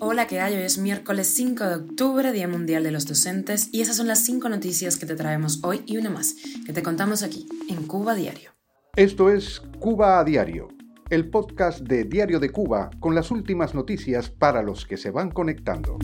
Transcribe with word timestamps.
Hola, 0.00 0.26
¿qué 0.26 0.40
hay? 0.40 0.56
Hoy 0.56 0.62
es 0.62 0.76
miércoles 0.76 1.28
5 1.28 1.64
de 1.64 1.74
octubre, 1.76 2.32
Día 2.32 2.48
Mundial 2.48 2.82
de 2.82 2.90
los 2.90 3.06
Docentes, 3.06 3.68
y 3.70 3.80
esas 3.80 3.96
son 3.96 4.08
las 4.08 4.24
5 4.24 4.48
noticias 4.48 4.96
que 4.96 5.06
te 5.06 5.14
traemos 5.14 5.60
hoy 5.62 5.84
y 5.86 5.98
una 5.98 6.10
más, 6.10 6.34
que 6.66 6.72
te 6.72 6.82
contamos 6.82 7.22
aquí, 7.22 7.46
en 7.68 7.84
Cuba 7.84 8.16
Diario. 8.16 8.50
Esto 8.96 9.30
es 9.30 9.62
Cuba 9.78 10.18
a 10.18 10.24
Diario, 10.24 10.66
el 11.10 11.30
podcast 11.30 11.78
de 11.78 12.02
Diario 12.02 12.40
de 12.40 12.50
Cuba 12.50 12.90
con 12.98 13.14
las 13.14 13.30
últimas 13.30 13.72
noticias 13.72 14.30
para 14.30 14.64
los 14.64 14.84
que 14.84 14.96
se 14.96 15.12
van 15.12 15.30
conectando. 15.30 15.96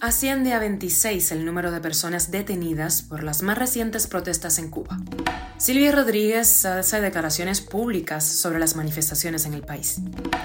Asciende 0.00 0.52
a 0.52 0.58
26 0.58 1.30
el 1.30 1.44
número 1.44 1.70
de 1.70 1.80
personas 1.80 2.32
detenidas 2.32 3.02
por 3.02 3.22
las 3.22 3.44
más 3.44 3.56
recientes 3.56 4.08
protestas 4.08 4.58
en 4.58 4.70
Cuba. 4.70 4.98
Silvia 5.60 5.92
Rodríguez 5.92 6.64
hace 6.64 7.02
declaraciones 7.02 7.60
públicas 7.60 8.24
sobre 8.24 8.58
las 8.58 8.76
manifestaciones 8.76 9.44
en 9.44 9.52
el 9.52 9.60
país. 9.60 10.00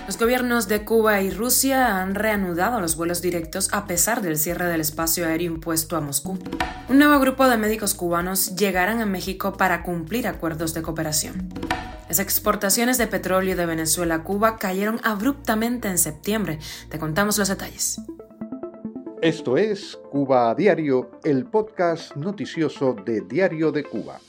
Los 0.08 0.20
gobiernos 0.20 0.68
de 0.68 0.84
Cuba 0.84 1.22
y 1.22 1.30
Rusia 1.30 2.02
han 2.02 2.16
reanudado 2.16 2.82
los 2.82 2.98
vuelos 2.98 3.22
directos 3.22 3.70
a 3.72 3.88
pesar 3.88 4.22
del 4.22 4.38
cierre 4.38 4.66
del 4.66 4.82
espacio 4.82 5.26
aéreo 5.26 5.54
impuesto 5.54 5.96
a 5.96 6.02
Moscú. 6.02 6.38
Un 6.90 6.98
nuevo 6.98 7.18
grupo 7.22 7.48
de 7.48 7.56
médicos 7.56 7.94
cubanos 7.94 8.58
llegarán 8.58 9.00
a 9.00 9.06
México 9.06 9.54
para 9.54 9.84
cumplir 9.84 10.28
acuerdos 10.28 10.74
de 10.74 10.82
cooperación. 10.82 11.48
Las 12.10 12.20
exportaciones 12.20 12.98
de 12.98 13.08
petróleo 13.08 13.56
de 13.56 13.66
Venezuela 13.66 14.16
a 14.16 14.24
Cuba 14.26 14.58
cayeron 14.58 15.00
abruptamente 15.02 15.88
en 15.88 15.98
septiembre. 15.98 16.60
Te 16.90 17.00
contamos 17.00 17.38
los 17.38 17.48
detalles. 17.48 18.02
Esto 19.22 19.56
es 19.56 19.98
Cuba 20.12 20.50
a 20.50 20.56
Diario, 20.56 21.12
el 21.24 21.46
podcast 21.46 22.18
noticioso 22.18 22.98
de 23.06 23.22
Diario 23.22 23.72
de 23.72 23.86
Cuba. 23.86 24.20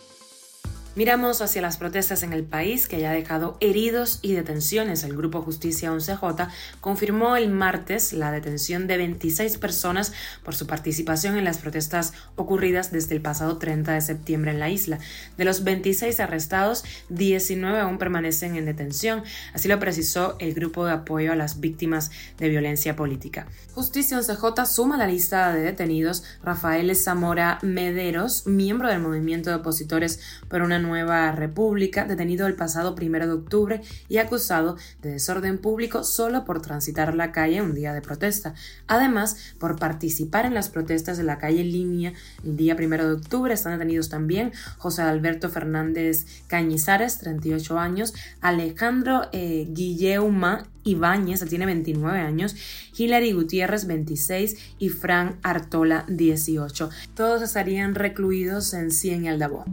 Miramos 0.97 1.43
hacia 1.43 1.61
las 1.61 1.77
protestas 1.77 2.23
en 2.23 2.33
el 2.33 2.43
país 2.43 2.89
que 2.89 2.97
haya 2.97 3.11
dejado 3.11 3.59
heridos 3.61 4.19
y 4.23 4.33
detenciones. 4.33 5.05
El 5.05 5.15
Grupo 5.15 5.43
Justicia 5.43 5.93
11J 5.93 6.49
confirmó 6.81 7.37
el 7.37 7.51
martes 7.51 8.15
la 8.15 8.33
detención 8.33 8.87
de 8.87 8.97
26 8.97 9.59
personas 9.59 10.15
por 10.43 10.55
su 10.55 10.67
participación 10.67 11.37
en 11.37 11.45
las 11.45 11.59
protestas 11.59 12.15
ocurridas 12.37 12.93
desde 12.93 13.15
el 13.15 13.21
pasado 13.21 13.59
30 13.59 13.93
de 13.93 14.01
septiembre 14.01 14.53
en 14.53 14.59
la 14.59 14.71
isla. 14.71 14.99
De 15.37 15.45
los 15.45 15.65
26 15.65 16.19
arrestados, 16.19 16.83
19 17.11 17.79
aún 17.79 17.99
permanecen 17.99 18.57
en 18.57 18.65
detención. 18.65 19.23
Así 19.53 19.69
lo 19.69 19.79
precisó 19.79 20.37
el 20.39 20.55
Grupo 20.55 20.87
de 20.87 20.93
Apoyo 20.93 21.31
a 21.31 21.37
las 21.37 21.61
Víctimas 21.61 22.11
de 22.39 22.49
Violencia 22.49 22.97
Política. 22.97 23.49
Justicia 23.75 24.19
11J 24.19 24.65
suma 24.65 24.97
la 24.97 25.07
lista 25.07 25.53
de 25.53 25.61
detenidos 25.61 26.25
Rafael 26.43 26.97
Zamora 26.97 27.59
Mederos, 27.61 28.47
miembro 28.47 28.89
del 28.89 29.01
movimiento 29.01 29.51
de 29.51 29.57
opositores 29.57 30.21
por 30.49 30.63
una 30.63 30.86
Nueva 30.87 31.33
República, 31.33 32.05
detenido 32.05 32.47
el 32.47 32.55
pasado 32.55 32.95
primero 32.95 33.27
de 33.27 33.33
octubre 33.35 33.81
y 34.09 34.19
acusado 34.19 34.77
de 35.03 35.13
desorden 35.13 35.59
público 35.59 36.05
solo 36.05 36.45
por 36.45 36.63
transitar 36.63 37.15
la 37.15 37.33
calle 37.33 37.63
un 37.63 37.75
día 37.75 37.93
de 37.93 38.03
protesta. 38.03 38.55
Además, 38.87 39.37
por 39.59 39.79
participar 39.79 40.47
en 40.47 40.55
las 40.55 40.69
protestas 40.69 41.19
de 41.19 41.25
la 41.25 41.39
calle 41.39 41.65
Línea 41.65 42.13
el 42.45 42.57
día 42.57 42.77
primero 42.77 43.07
de 43.07 43.15
octubre, 43.15 43.53
están 43.53 43.79
detenidos 43.79 44.09
también 44.09 44.53
José 44.79 45.03
Alberto 45.03 45.51
Fernández 45.51 46.27
Cañizares, 46.47 47.19
38 47.19 47.79
años, 47.79 48.15
Alejandro 48.41 49.29
eh, 49.33 49.67
Guilleuma 49.71 50.67
Ibáñez, 50.87 51.45
tiene 51.49 51.67
29 51.67 52.19
años, 52.21 52.55
Hilary 52.97 53.33
Gutiérrez, 53.33 53.87
26 53.87 54.57
y 54.79 54.89
Fran 54.89 55.39
Artola, 55.43 56.05
18. 56.09 56.91
Todos 57.15 57.43
estarían 57.43 57.95
recluidos 57.95 58.73
en 58.73 58.91
Cien 58.91 59.25
y 59.25 59.29
Aldabó. 59.29 59.65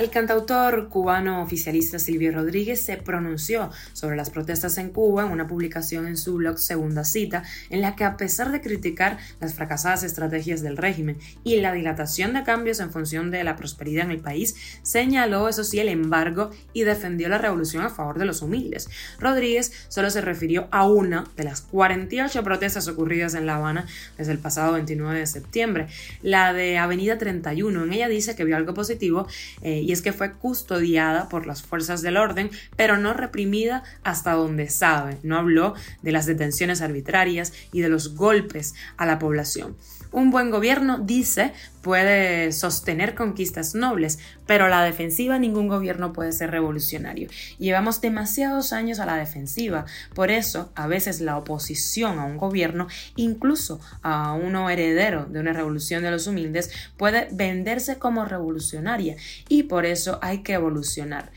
El 0.00 0.08
cantautor 0.08 0.88
cubano 0.88 1.42
oficialista 1.42 1.98
Silvio 1.98 2.32
Rodríguez 2.32 2.80
se 2.80 2.96
pronunció 2.96 3.68
sobre 3.92 4.16
las 4.16 4.30
protestas 4.30 4.78
en 4.78 4.88
Cuba 4.88 5.26
en 5.26 5.30
una 5.30 5.46
publicación 5.46 6.06
en 6.06 6.16
su 6.16 6.36
blog 6.36 6.58
Segunda 6.58 7.04
Cita, 7.04 7.42
en 7.68 7.82
la 7.82 7.96
que 7.96 8.04
a 8.04 8.16
pesar 8.16 8.50
de 8.50 8.62
criticar 8.62 9.18
las 9.40 9.52
fracasadas 9.52 10.02
estrategias 10.02 10.62
del 10.62 10.78
régimen 10.78 11.18
y 11.44 11.56
la 11.56 11.74
dilatación 11.74 12.32
de 12.32 12.44
cambios 12.44 12.80
en 12.80 12.90
función 12.90 13.30
de 13.30 13.44
la 13.44 13.56
prosperidad 13.56 14.06
en 14.06 14.12
el 14.12 14.20
país, 14.20 14.56
señaló 14.82 15.50
eso 15.50 15.64
sí 15.64 15.80
el 15.80 15.90
embargo 15.90 16.48
y 16.72 16.84
defendió 16.84 17.28
la 17.28 17.36
revolución 17.36 17.84
a 17.84 17.90
favor 17.90 18.18
de 18.18 18.24
los 18.24 18.40
humildes. 18.40 18.88
Rodríguez 19.18 19.70
solo 19.88 20.08
se 20.08 20.22
refirió 20.22 20.68
a 20.70 20.88
una 20.88 21.24
de 21.36 21.44
las 21.44 21.60
48 21.60 22.42
protestas 22.42 22.88
ocurridas 22.88 23.34
en 23.34 23.44
La 23.44 23.56
Habana 23.56 23.84
desde 24.16 24.32
el 24.32 24.38
pasado 24.38 24.72
29 24.72 25.18
de 25.18 25.26
septiembre, 25.26 25.88
la 26.22 26.54
de 26.54 26.78
Avenida 26.78 27.18
31. 27.18 27.84
En 27.84 27.92
ella 27.92 28.08
dice 28.08 28.34
que 28.34 28.44
vio 28.44 28.56
algo 28.56 28.72
positivo 28.72 29.26
eh, 29.60 29.89
y 29.90 29.92
es 29.92 30.02
que 30.02 30.12
fue 30.12 30.34
custodiada 30.34 31.28
por 31.28 31.48
las 31.48 31.62
fuerzas 31.62 32.00
del 32.00 32.16
orden, 32.16 32.48
pero 32.76 32.96
no 32.96 33.12
reprimida 33.12 33.82
hasta 34.04 34.34
donde 34.34 34.68
sabe. 34.68 35.18
No 35.24 35.36
habló 35.36 35.74
de 36.02 36.12
las 36.12 36.26
detenciones 36.26 36.80
arbitrarias 36.80 37.52
y 37.72 37.80
de 37.80 37.88
los 37.88 38.14
golpes 38.14 38.74
a 38.96 39.04
la 39.04 39.18
población. 39.18 39.76
Un 40.12 40.32
buen 40.32 40.50
gobierno, 40.50 40.98
dice, 40.98 41.52
puede 41.82 42.50
sostener 42.50 43.14
conquistas 43.14 43.76
nobles, 43.76 44.18
pero 44.44 44.64
a 44.64 44.68
la 44.68 44.82
defensiva 44.82 45.38
ningún 45.38 45.68
gobierno 45.68 46.12
puede 46.12 46.32
ser 46.32 46.50
revolucionario. 46.50 47.28
Llevamos 47.58 48.00
demasiados 48.00 48.72
años 48.72 48.98
a 48.98 49.06
la 49.06 49.16
defensiva, 49.16 49.86
por 50.14 50.32
eso 50.32 50.72
a 50.74 50.88
veces 50.88 51.20
la 51.20 51.36
oposición 51.38 52.18
a 52.18 52.24
un 52.24 52.38
gobierno, 52.38 52.88
incluso 53.14 53.80
a 54.02 54.32
uno 54.32 54.68
heredero 54.68 55.26
de 55.26 55.38
una 55.38 55.52
revolución 55.52 56.02
de 56.02 56.10
los 56.10 56.26
humildes, 56.26 56.70
puede 56.96 57.28
venderse 57.30 57.98
como 57.98 58.24
revolucionaria 58.24 59.14
y 59.48 59.64
por 59.70 59.86
eso 59.86 60.18
hay 60.20 60.38
que 60.42 60.54
evolucionar. 60.54 61.30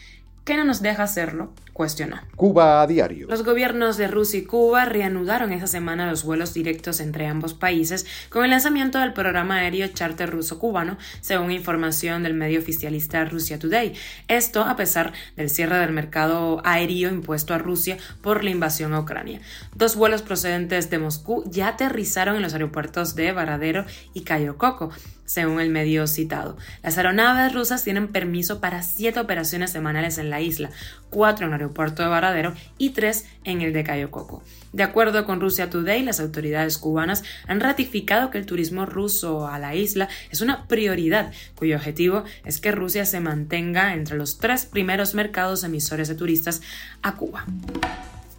¿Qué 0.43 0.57
no 0.57 0.63
nos 0.65 0.81
deja 0.81 1.03
hacerlo? 1.03 1.53
Cuestionó. 1.73 2.21
Cuba 2.35 2.83
a 2.83 2.87
diario. 2.87 3.27
Los 3.27 3.43
gobiernos 3.43 3.97
de 3.97 4.07
Rusia 4.07 4.39
y 4.39 4.43
Cuba 4.43 4.85
reanudaron 4.85 5.51
esa 5.51 5.65
semana 5.65 6.07
los 6.07 6.23
vuelos 6.23 6.53
directos 6.53 6.99
entre 6.99 7.25
ambos 7.25 7.55
países 7.55 8.05
con 8.29 8.43
el 8.43 8.51
lanzamiento 8.51 8.99
del 8.99 9.13
programa 9.13 9.57
aéreo 9.57 9.87
charter 9.87 10.29
ruso-cubano, 10.29 10.99
según 11.21 11.51
información 11.51 12.21
del 12.21 12.35
medio 12.35 12.59
oficialista 12.59 13.25
Russia 13.25 13.57
Today. 13.57 13.93
Esto 14.27 14.61
a 14.61 14.75
pesar 14.75 15.13
del 15.35 15.49
cierre 15.49 15.79
del 15.79 15.91
mercado 15.91 16.61
aéreo 16.63 17.09
impuesto 17.09 17.55
a 17.55 17.57
Rusia 17.57 17.97
por 18.21 18.43
la 18.43 18.51
invasión 18.51 18.93
a 18.93 18.99
Ucrania. 18.99 19.41
Dos 19.75 19.95
vuelos 19.95 20.21
procedentes 20.21 20.91
de 20.91 20.99
Moscú 20.99 21.43
ya 21.47 21.69
aterrizaron 21.69 22.35
en 22.35 22.43
los 22.43 22.53
aeropuertos 22.53 23.15
de 23.15 23.31
Varadero 23.31 23.85
y 24.13 24.21
Cayo 24.21 24.59
Coco 24.59 24.91
según 25.25 25.59
el 25.59 25.69
medio 25.69 26.05
citado. 26.07 26.57
Las 26.83 26.97
aeronaves 26.97 27.53
rusas 27.53 27.83
tienen 27.83 28.09
permiso 28.09 28.59
para 28.59 28.83
siete 28.83 29.19
operaciones 29.19 29.71
semanales 29.71 30.17
en 30.17 30.29
la 30.29 30.41
isla, 30.41 30.69
cuatro 31.09 31.47
en 31.47 31.53
aeropuerto 31.63 32.03
de 32.03 32.09
Varadero 32.09 32.53
y 32.77 32.91
tres 32.91 33.25
en 33.43 33.61
el 33.61 33.73
de 33.73 33.83
Cayo 33.83 34.11
Coco. 34.11 34.43
De 34.71 34.83
acuerdo 34.83 35.25
con 35.25 35.39
Russia 35.39 35.69
Today, 35.69 36.03
las 36.03 36.19
autoridades 36.19 36.77
cubanas 36.77 37.23
han 37.47 37.59
ratificado 37.59 38.31
que 38.31 38.37
el 38.37 38.45
turismo 38.45 38.85
ruso 38.85 39.47
a 39.47 39.59
la 39.59 39.75
isla 39.75 40.09
es 40.31 40.41
una 40.41 40.67
prioridad, 40.67 41.31
cuyo 41.55 41.75
objetivo 41.75 42.23
es 42.45 42.59
que 42.59 42.71
Rusia 42.71 43.05
se 43.05 43.19
mantenga 43.19 43.93
entre 43.93 44.17
los 44.17 44.39
tres 44.39 44.65
primeros 44.65 45.13
mercados 45.13 45.63
emisores 45.63 46.07
de 46.07 46.15
turistas 46.15 46.61
a 47.01 47.15
Cuba 47.15 47.45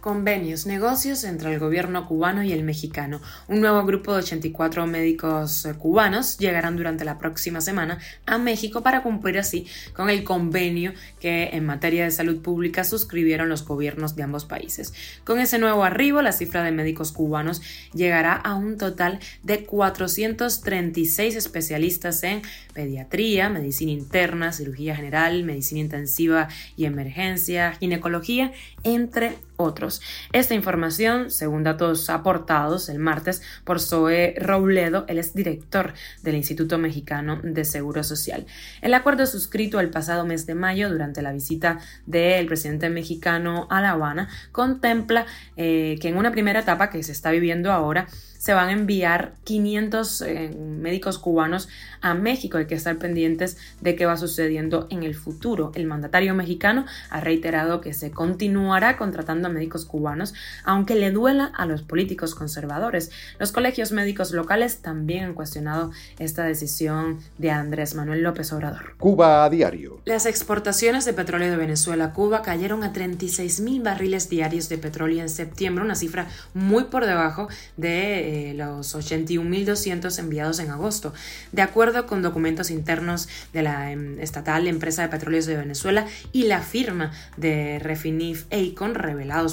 convenios, 0.05 0.67
negocios 0.67 1.23
entre 1.23 1.51
el 1.51 1.59
gobierno 1.59 2.07
cubano 2.07 2.43
y 2.43 2.51
el 2.51 2.61
mexicano. 2.61 3.21
Un 3.47 3.59
nuevo 3.59 3.83
grupo 3.85 4.13
de 4.13 4.19
84 4.19 4.85
médicos 4.85 5.65
eh, 5.65 5.73
cubanos 5.73 6.37
llegarán 6.37 6.77
durante 6.77 7.03
la 7.05 7.17
próxima 7.17 7.59
semana 7.59 7.97
a 8.27 8.37
México 8.37 8.83
para 8.83 9.01
cumplir 9.01 9.39
así 9.39 9.65
con 9.95 10.11
el 10.11 10.23
convenio 10.23 10.93
que 11.19 11.49
en 11.53 11.65
materia 11.65 12.03
de 12.03 12.11
salud 12.11 12.39
pública 12.43 12.83
suscribieron 12.83 13.49
los 13.49 13.65
gobiernos 13.65 14.15
de 14.15 14.21
ambos 14.21 14.45
países. 14.45 14.93
Con 15.23 15.39
ese 15.39 15.57
nuevo 15.57 15.83
arribo, 15.83 16.21
la 16.21 16.33
cifra 16.33 16.61
de 16.61 16.71
médicos 16.71 17.11
cubanos 17.11 17.63
llegará 17.91 18.33
a 18.33 18.53
un 18.53 18.77
total 18.77 19.19
de 19.41 19.65
436 19.65 21.35
especialistas 21.35 22.21
en 22.21 22.43
pediatría, 22.75 23.49
medicina 23.49 23.91
interna, 23.91 24.51
cirugía 24.51 24.95
general, 24.95 25.43
medicina 25.45 25.81
intensiva 25.81 26.47
y 26.77 26.85
emergencia, 26.85 27.73
ginecología, 27.79 28.51
entre 28.83 29.33
otros. 29.57 30.01
Esta 30.33 30.53
información, 30.53 31.31
según 31.31 31.63
datos 31.63 32.09
aportados 32.09 32.89
el 32.89 32.99
martes 32.99 33.41
por 33.63 33.79
Zoe 33.79 34.35
Robledo, 34.39 35.05
él 35.07 35.19
es 35.19 35.33
director 35.33 35.93
del 36.23 36.35
Instituto 36.35 36.77
Mexicano 36.77 37.39
de 37.43 37.65
Seguro 37.65 38.03
Social. 38.03 38.45
El 38.81 38.93
acuerdo 38.93 39.25
suscrito 39.25 39.79
el 39.79 39.89
pasado 39.89 40.25
mes 40.25 40.45
de 40.45 40.55
mayo 40.55 40.89
durante 40.89 41.21
la 41.21 41.31
visita 41.31 41.79
del 42.05 42.45
presidente 42.47 42.89
mexicano 42.89 43.67
a 43.69 43.81
La 43.81 43.91
Habana 43.91 44.29
contempla 44.51 45.25
eh, 45.57 45.97
que 46.01 46.09
en 46.09 46.17
una 46.17 46.31
primera 46.31 46.59
etapa 46.59 46.89
que 46.89 47.03
se 47.03 47.11
está 47.11 47.31
viviendo 47.31 47.71
ahora, 47.71 48.07
se 48.45 48.53
van 48.53 48.69
a 48.69 48.73
enviar 48.73 49.33
500 49.43 50.21
eh, 50.21 50.55
médicos 50.55 51.17
cubanos 51.17 51.67
a 52.01 52.13
México. 52.13 52.59
Hay 52.59 52.67
que 52.67 52.75
estar 52.75 52.95
pendientes 52.97 53.57
de 53.81 53.95
qué 53.95 54.05
va 54.05 54.17
sucediendo 54.17 54.85
en 54.91 55.01
el 55.01 55.15
futuro. 55.15 55.71
El 55.73 55.87
mandatario 55.87 56.35
mexicano 56.35 56.85
ha 57.09 57.21
reiterado 57.21 57.81
que 57.81 57.93
se 57.93 58.11
continuará 58.11 58.97
contratando 58.97 59.44
incluyendo 59.45 59.49
médicos 59.49 59.85
cubanos, 59.85 60.33
aunque 60.63 60.95
le 60.95 61.11
duela 61.11 61.51
a 61.55 61.65
los 61.65 61.81
políticos 61.81 62.35
conservadores. 62.35 63.11
Los 63.39 63.51
colegios 63.51 63.91
médicos 63.91 64.31
locales 64.31 64.79
también 64.81 65.25
han 65.25 65.33
cuestionado 65.33 65.91
esta 66.19 66.43
decisión 66.43 67.19
de 67.37 67.51
Andrés 67.51 67.95
Manuel 67.95 68.21
López 68.21 68.51
Obrador. 68.53 68.95
Cuba 68.97 69.45
a 69.45 69.49
diario. 69.49 69.99
Las 70.05 70.25
exportaciones 70.25 71.05
de 71.05 71.13
petróleo 71.13 71.51
de 71.51 71.57
Venezuela 71.57 72.05
a 72.05 72.13
Cuba 72.13 72.41
cayeron 72.41 72.83
a 72.83 72.93
36 72.93 73.61
mil 73.61 73.81
barriles 73.81 74.29
diarios 74.29 74.69
de 74.69 74.77
petróleo 74.77 75.21
en 75.21 75.29
septiembre, 75.29 75.83
una 75.83 75.95
cifra 75.95 76.27
muy 76.53 76.85
por 76.85 77.05
debajo 77.05 77.47
de 77.77 78.51
eh, 78.51 78.53
los 78.53 78.95
81.200 78.95 80.19
enviados 80.19 80.59
en 80.59 80.71
agosto. 80.71 81.13
De 81.51 81.61
acuerdo 81.61 82.05
con 82.05 82.21
documentos 82.21 82.71
internos 82.71 83.27
de 83.53 83.61
la 83.63 83.91
em, 83.91 84.19
estatal 84.19 84.67
empresa 84.67 85.03
de 85.03 85.09
petróleos 85.09 85.45
de 85.45 85.57
Venezuela 85.57 86.05
y 86.31 86.43
la 86.43 86.61
firma 86.61 87.11
de 87.37 87.79
Refinif 87.79 88.45
Acon, 88.51 88.95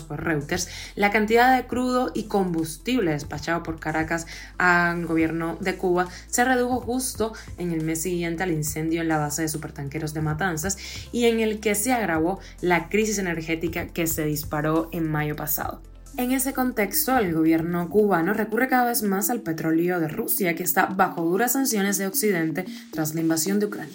por 0.02 0.23
Reuters, 0.23 0.69
la 0.94 1.11
cantidad 1.11 1.56
de 1.56 1.67
crudo 1.67 2.12
y 2.14 2.25
combustible 2.25 3.11
despachado 3.11 3.62
por 3.62 3.81
Caracas 3.81 4.26
al 4.58 5.05
gobierno 5.06 5.56
de 5.61 5.76
Cuba 5.76 6.08
se 6.29 6.44
redujo 6.44 6.81
justo 6.81 7.32
en 7.58 7.73
el 7.73 7.82
mes 7.82 8.02
siguiente 8.02 8.44
al 8.44 8.52
incendio 8.52 9.02
en 9.02 9.08
la 9.08 9.19
base 9.19 9.43
de 9.43 9.49
supertanqueros 9.49 10.14
de 10.14 10.20
Matanzas 10.20 10.79
y 11.11 11.26
en 11.26 11.40
el 11.40 11.61
que 11.61 11.75
se 11.75 11.93
agravó 11.93 12.38
la 12.61 12.88
crisis 12.88 13.19
energética 13.19 13.88
que 13.88 14.06
se 14.06 14.25
disparó 14.25 14.88
en 14.93 15.11
mayo 15.11 15.34
pasado. 15.34 15.92
En 16.19 16.31
ese 16.31 16.53
contexto, 16.53 17.17
el 17.17 17.32
gobierno 17.32 17.88
cubano 17.88 18.35
recurre 18.35 18.69
cada 18.69 18.85
vez 18.85 19.03
más 19.03 19.31
al 19.31 19.41
petróleo 19.41 19.99
de 19.99 20.09
Rusia, 20.09 20.55
que 20.55 20.62
está 20.62 20.87
bajo 20.87 21.23
duras 21.23 21.53
sanciones 21.53 21.97
de 21.97 22.06
Occidente 22.06 22.67
tras 22.93 23.14
la 23.14 23.23
invasión 23.23 23.59
de 23.59 23.67
Ucrania. 23.67 23.94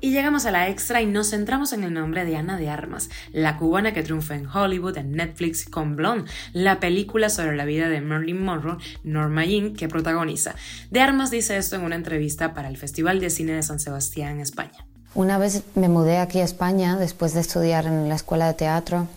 Y 0.00 0.12
llegamos 0.12 0.46
a 0.46 0.52
la 0.52 0.68
extra 0.68 1.02
y 1.02 1.06
nos 1.06 1.30
centramos 1.30 1.72
en 1.72 1.82
el 1.82 1.92
nombre 1.92 2.24
de 2.24 2.36
Ana 2.36 2.56
de 2.56 2.70
Armas, 2.70 3.10
la 3.32 3.58
cubana 3.58 3.92
que 3.92 4.04
triunfa 4.04 4.36
en 4.36 4.46
Hollywood, 4.46 4.96
en 4.96 5.12
Netflix 5.12 5.68
con 5.68 5.96
Blonde, 5.96 6.30
la 6.52 6.78
película 6.78 7.28
sobre 7.28 7.56
la 7.56 7.64
vida 7.64 7.88
de 7.88 8.00
Marilyn 8.00 8.42
Monroe, 8.42 8.78
Norma 9.02 9.44
Jean, 9.44 9.74
que 9.74 9.88
protagoniza. 9.88 10.54
De 10.90 11.00
Armas 11.00 11.32
dice 11.32 11.56
esto 11.56 11.74
en 11.74 11.82
una 11.82 11.96
entrevista 11.96 12.54
para 12.54 12.68
el 12.68 12.76
Festival 12.76 13.18
de 13.20 13.30
Cine 13.30 13.52
de 13.52 13.62
San 13.64 13.80
Sebastián 13.80 14.34
en 14.34 14.40
España. 14.40 14.86
Una 15.14 15.38
vez 15.38 15.64
me 15.74 15.88
mudé 15.88 16.18
aquí 16.18 16.38
a 16.38 16.44
España 16.44 16.96
después 16.96 17.34
de 17.34 17.40
estudiar 17.40 17.84
en 17.84 18.08
la 18.08 18.14
escuela 18.14 18.46
de 18.46 18.54
teatro 18.54 19.08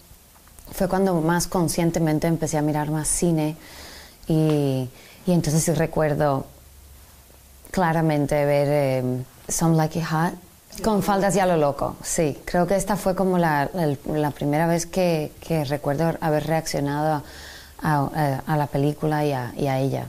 fue 0.72 0.88
cuando 0.88 1.22
más 1.22 1.48
conscientemente 1.48 2.28
empecé 2.28 2.58
a 2.58 2.62
mirar 2.62 2.90
más 2.90 3.08
cine 3.08 3.56
y, 4.28 4.90
y 5.26 5.32
entonces 5.32 5.64
sí 5.64 5.74
recuerdo 5.74 6.46
claramente 7.72 8.46
ver 8.46 8.68
eh, 8.70 9.24
Some 9.48 9.76
Like 9.76 10.00
It 10.00 10.06
Hot 10.06 10.34
con 10.84 11.04
faldas 11.04 11.36
y 11.36 11.40
a 11.40 11.46
lo 11.46 11.58
loco, 11.58 11.96
sí. 12.04 12.38
Creo 12.46 12.68
que 12.68 12.76
esta 12.76 12.98
fue 12.98 13.16
como 13.16 13.38
la, 13.38 13.70
la 14.06 14.32
primera 14.32 14.68
vez 14.68 14.86
que, 14.86 15.32
que, 15.40 15.64
recuerdo 15.64 16.14
haber 16.20 16.48
reaccionado 16.48 17.24
a, 17.82 18.42
a, 18.46 18.58
la 18.58 18.68
película 18.68 19.26
y 19.26 19.32
a, 19.32 19.54
y 19.56 19.68
a, 19.68 19.80
ella. 19.80 20.08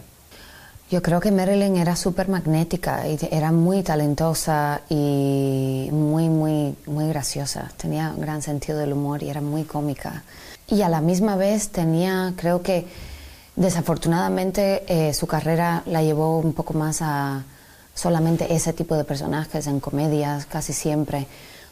Yo 0.88 1.02
creo 1.02 1.20
que 1.20 1.32
Marilyn 1.32 1.76
era 1.76 1.96
súper 1.96 2.28
magnética, 2.28 3.08
y 3.08 3.18
era 3.30 3.50
muy 3.50 3.82
talentosa 3.82 4.82
y 4.88 5.88
muy, 5.90 6.28
muy, 6.28 6.76
muy 6.86 7.08
graciosa. 7.08 7.72
Tenía 7.76 8.12
un 8.14 8.20
gran 8.20 8.40
sentido 8.40 8.78
del 8.78 8.92
humor 8.92 9.22
y 9.22 9.30
era 9.30 9.40
muy 9.40 9.64
cómica 9.64 10.22
y 10.68 10.82
a 10.82 10.88
la 10.88 11.00
misma 11.00 11.36
vez 11.36 11.68
tenía, 11.68 12.32
creo 12.36 12.62
que 12.62 12.86
desafortunadamente 13.54 14.84
eh, 14.88 15.14
su 15.14 15.26
carrera 15.26 15.82
la 15.86 16.02
llevó 16.02 16.38
un 16.38 16.52
poco 16.52 16.74
más 16.74 16.98
a 17.02 17.44
solamente 17.94 18.52
ese 18.54 18.72
tipo 18.72 18.96
de 18.96 19.04
personajes 19.04 19.66
en 19.66 19.80
comedias 19.80 20.44
casi 20.46 20.72
siempre 20.72 21.26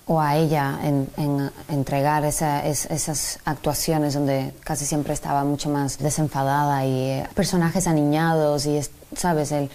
o 0.07 0.21
a 0.21 0.37
ella 0.37 0.79
en, 0.83 1.51
entregar 1.69 2.25
esas 2.25 3.39
actuaciones 3.45 4.15
donde 4.15 4.53
casi 4.61 4.85
siempre 4.85 5.15
estaba 5.15 5.45
mucho 5.45 5.71
más 5.71 5.99
desenfadada 5.99 6.85
y 6.85 7.11
eh, 7.11 7.29
personajes 7.35 7.87
aniñados 7.87 8.67
y 8.67 8.81
sabes 9.17 9.53
el 9.53 9.71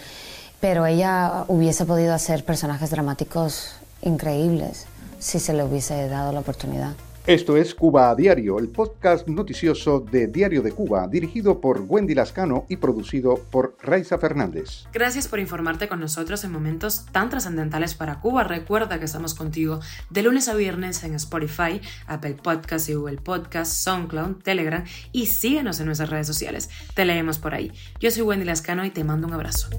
pero 0.60 0.86
ella 0.86 1.46
hubiese 1.48 1.86
podido 1.86 2.14
hacer 2.14 2.44
personajes 2.44 2.90
dramáticos 2.90 3.72
increíbles 4.02 4.86
si 5.18 5.40
se 5.40 5.54
le 5.54 5.64
hubiese 5.64 6.08
dado 6.10 6.32
la 6.32 6.42
oportunidad. 6.42 6.94
Esto 7.28 7.58
es 7.58 7.76
Cuba 7.76 8.10
a 8.10 8.16
Diario, 8.16 8.58
el 8.58 8.70
podcast 8.70 9.28
noticioso 9.28 10.00
de 10.00 10.28
Diario 10.28 10.62
de 10.64 10.72
Cuba, 10.72 11.08
dirigido 11.08 11.62
por 11.62 11.86
Wendy 11.88 12.16
Lascano 12.16 12.66
y 12.70 12.78
producido 12.78 13.36
por 13.52 13.76
Raiza 13.82 14.18
Fernández. 14.18 14.86
Gracias 14.94 15.28
por 15.28 15.40
informarte 15.40 15.88
con 15.88 16.00
nosotros 16.00 16.44
en 16.44 16.52
momentos 16.52 17.06
tan 17.12 17.30
trascendentales 17.30 17.94
para 17.94 18.20
Cuba. 18.20 18.46
Recuerda 18.46 18.98
que 18.98 19.06
estamos 19.06 19.36
contigo 19.36 19.80
de 20.10 20.24
lunes 20.24 20.48
a 20.48 20.56
viernes 20.56 21.04
en 21.04 21.14
Spotify, 21.16 21.82
Apple 22.08 22.38
Podcasts 22.42 22.90
y 22.90 22.96
Google 22.96 23.18
Podcasts, 23.18 23.76
SoundCloud, 23.76 24.38
Telegram 24.42 24.84
y 25.12 25.28
síguenos 25.28 25.80
en 25.80 25.88
nuestras 25.88 26.10
redes 26.10 26.26
sociales. 26.26 26.70
Te 26.96 27.06
leemos 27.06 27.38
por 27.38 27.54
ahí. 27.54 27.72
Yo 28.00 28.10
soy 28.10 28.24
Wendy 28.24 28.46
Lascano 28.46 28.86
y 28.86 28.90
te 28.90 29.04
mando 29.04 29.28
un 29.28 29.34
abrazo. 29.34 29.70